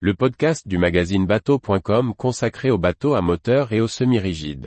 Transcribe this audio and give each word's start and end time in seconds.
le 0.00 0.12
podcast 0.12 0.68
du 0.68 0.76
magazine 0.76 1.24
bateau.com 1.24 2.12
consacré 2.14 2.70
aux 2.70 2.76
bateaux 2.76 3.14
à 3.14 3.22
moteur 3.22 3.72
et 3.72 3.80
aux 3.80 3.88
semi-rigides. 3.88 4.66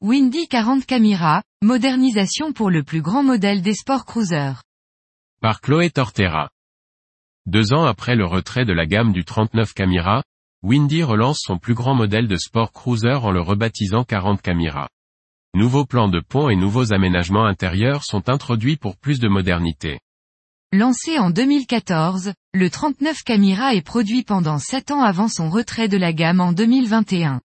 Windy 0.00 0.48
40 0.48 0.86
Camira, 0.86 1.44
modernisation 1.62 2.52
pour 2.52 2.70
le 2.70 2.82
plus 2.82 3.00
grand 3.00 3.22
modèle 3.22 3.62
des 3.62 3.74
sport 3.74 4.04
cruisers. 4.04 4.64
Par 5.40 5.60
Chloé 5.60 5.90
Tortera. 5.90 6.50
Deux 7.46 7.72
ans 7.72 7.84
après 7.84 8.16
le 8.16 8.26
retrait 8.26 8.64
de 8.64 8.72
la 8.72 8.86
gamme 8.86 9.12
du 9.12 9.24
39 9.24 9.72
Camira, 9.72 10.24
Windy 10.62 11.02
relance 11.02 11.40
son 11.42 11.58
plus 11.58 11.74
grand 11.74 11.94
modèle 11.94 12.28
de 12.28 12.36
sport 12.36 12.72
cruiser 12.72 13.14
en 13.14 13.30
le 13.30 13.40
rebaptisant 13.40 14.04
40 14.04 14.40
Camira. 14.42 14.88
Nouveaux 15.54 15.84
plans 15.84 16.08
de 16.08 16.20
pont 16.20 16.48
et 16.48 16.56
nouveaux 16.56 16.92
aménagements 16.92 17.46
intérieurs 17.46 18.04
sont 18.04 18.28
introduits 18.28 18.76
pour 18.76 18.96
plus 18.96 19.20
de 19.20 19.28
modernité. 19.28 20.00
Lancé 20.72 21.18
en 21.18 21.30
2014, 21.30 22.32
le 22.52 22.70
39 22.70 23.22
Camira 23.22 23.74
est 23.74 23.82
produit 23.82 24.22
pendant 24.22 24.58
7 24.58 24.90
ans 24.90 25.02
avant 25.02 25.28
son 25.28 25.48
retrait 25.48 25.88
de 25.88 25.96
la 25.96 26.12
gamme 26.12 26.40
en 26.40 26.52
2021. 26.52 27.40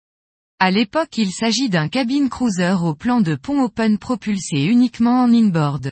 À 0.61 0.71
l'époque 0.71 1.17
il 1.19 1.31
s'agit 1.33 1.69
d'un 1.69 1.89
cabine 1.89 2.29
cruiser 2.29 2.77
au 2.83 2.95
plan 2.95 3.21
de 3.21 3.35
pont 3.35 3.63
open 3.63 3.99
propulsé 3.99 4.65
uniquement 4.65 5.23
en 5.23 5.33
inboard. 5.33 5.91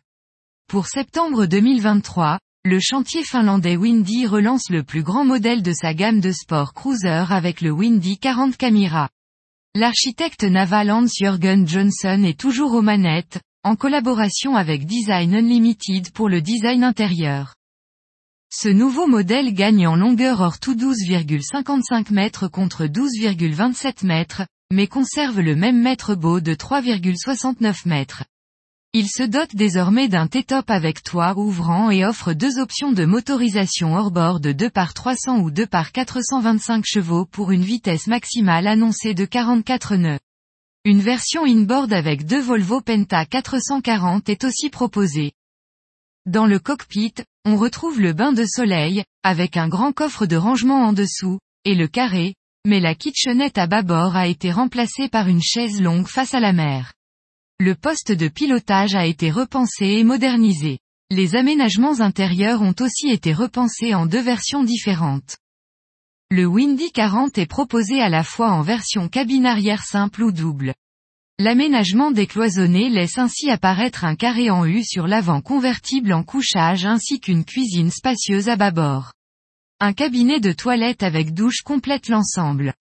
Pour 0.68 0.86
septembre 0.86 1.46
2023, 1.46 2.38
le 2.66 2.80
chantier 2.80 3.22
finlandais 3.22 3.76
Windy 3.76 4.26
relance 4.26 4.70
le 4.70 4.82
plus 4.82 5.04
grand 5.04 5.24
modèle 5.24 5.62
de 5.62 5.72
sa 5.72 5.94
gamme 5.94 6.18
de 6.18 6.32
sport 6.32 6.74
cruiser 6.74 7.24
avec 7.30 7.60
le 7.60 7.70
Windy 7.70 8.18
40 8.18 8.56
Camira. 8.56 9.08
L'architecte 9.76 10.42
naval 10.42 10.90
Hans-Jürgen 10.90 11.68
Johnson 11.68 12.24
est 12.24 12.36
toujours 12.36 12.72
aux 12.72 12.82
manettes, 12.82 13.40
en 13.62 13.76
collaboration 13.76 14.56
avec 14.56 14.84
Design 14.84 15.36
Unlimited 15.36 16.10
pour 16.10 16.28
le 16.28 16.40
design 16.40 16.82
intérieur. 16.82 17.54
Ce 18.52 18.68
nouveau 18.68 19.06
modèle 19.06 19.54
gagne 19.54 19.86
en 19.86 19.94
longueur 19.94 20.40
hors 20.40 20.58
tout 20.58 20.74
12,55 20.74 22.12
mètres 22.12 22.48
contre 22.48 22.86
12,27 22.86 24.04
mètres, 24.04 24.42
mais 24.72 24.88
conserve 24.88 25.38
le 25.38 25.54
même 25.54 25.80
mètre 25.80 26.16
beau 26.16 26.40
de 26.40 26.54
3,69 26.54 27.86
mètres. 27.86 28.24
Il 28.98 29.10
se 29.10 29.22
dote 29.22 29.54
désormais 29.54 30.08
d'un 30.08 30.26
T-top 30.26 30.70
avec 30.70 31.02
toit 31.02 31.36
ouvrant 31.36 31.90
et 31.90 32.06
offre 32.06 32.32
deux 32.32 32.58
options 32.58 32.92
de 32.92 33.04
motorisation 33.04 33.94
hors-bord 33.94 34.40
de 34.40 34.52
2 34.52 34.70
par 34.70 34.94
300 34.94 35.40
ou 35.40 35.50
2 35.50 35.66
par 35.66 35.92
425 35.92 36.82
chevaux 36.86 37.26
pour 37.26 37.50
une 37.50 37.60
vitesse 37.60 38.06
maximale 38.06 38.66
annoncée 38.66 39.12
de 39.12 39.26
44 39.26 39.96
nœuds. 39.96 40.18
Une 40.86 41.02
version 41.02 41.44
inboard 41.44 41.92
avec 41.92 42.24
deux 42.24 42.40
Volvo 42.40 42.80
Penta 42.80 43.26
440 43.26 44.30
est 44.30 44.44
aussi 44.44 44.70
proposée. 44.70 45.32
Dans 46.24 46.46
le 46.46 46.58
cockpit, 46.58 47.16
on 47.44 47.56
retrouve 47.56 48.00
le 48.00 48.14
bain 48.14 48.32
de 48.32 48.46
soleil, 48.46 49.04
avec 49.22 49.58
un 49.58 49.68
grand 49.68 49.92
coffre 49.92 50.24
de 50.24 50.36
rangement 50.36 50.86
en 50.86 50.94
dessous, 50.94 51.38
et 51.66 51.74
le 51.74 51.86
carré, 51.86 52.34
mais 52.66 52.80
la 52.80 52.94
kitchenette 52.94 53.58
à 53.58 53.66
bâbord 53.66 54.16
a 54.16 54.26
été 54.26 54.50
remplacée 54.50 55.10
par 55.10 55.28
une 55.28 55.42
chaise 55.42 55.82
longue 55.82 56.08
face 56.08 56.32
à 56.32 56.40
la 56.40 56.54
mer. 56.54 56.95
Le 57.58 57.74
poste 57.74 58.12
de 58.12 58.28
pilotage 58.28 58.94
a 58.94 59.06
été 59.06 59.30
repensé 59.30 59.86
et 59.86 60.04
modernisé. 60.04 60.78
Les 61.10 61.36
aménagements 61.36 62.00
intérieurs 62.00 62.60
ont 62.60 62.74
aussi 62.80 63.08
été 63.08 63.32
repensés 63.32 63.94
en 63.94 64.04
deux 64.04 64.20
versions 64.20 64.62
différentes. 64.62 65.38
Le 66.30 66.44
Windy 66.44 66.92
40 66.92 67.38
est 67.38 67.46
proposé 67.46 68.02
à 68.02 68.10
la 68.10 68.24
fois 68.24 68.50
en 68.50 68.60
version 68.60 69.08
cabine 69.08 69.46
arrière 69.46 69.84
simple 69.84 70.24
ou 70.24 70.32
double. 70.32 70.74
L'aménagement 71.38 72.10
décloisonné 72.10 72.90
laisse 72.90 73.16
ainsi 73.16 73.50
apparaître 73.50 74.04
un 74.04 74.16
carré 74.16 74.50
en 74.50 74.66
U 74.66 74.82
sur 74.84 75.06
l'avant 75.06 75.40
convertible 75.40 76.12
en 76.12 76.24
couchage 76.24 76.84
ainsi 76.84 77.20
qu'une 77.20 77.44
cuisine 77.44 77.90
spacieuse 77.90 78.50
à 78.50 78.56
bâbord. 78.56 79.12
Un 79.80 79.94
cabinet 79.94 80.40
de 80.40 80.52
toilette 80.52 81.02
avec 81.02 81.32
douche 81.32 81.62
complète 81.62 82.08
l'ensemble. 82.08 82.74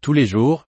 Tous 0.00 0.12
les 0.12 0.26
jours, 0.26 0.67